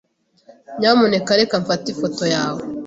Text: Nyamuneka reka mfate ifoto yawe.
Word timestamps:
Nyamuneka 0.79 1.31
reka 1.39 1.55
mfate 1.63 1.85
ifoto 1.89 2.23
yawe. 2.35 2.61